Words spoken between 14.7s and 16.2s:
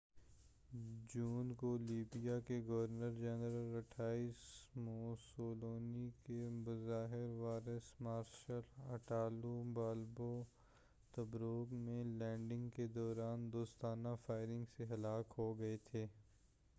سے ہلاک ہوگئے تھے